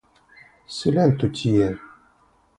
Silentu 0.77 1.31
tie! 1.41 1.69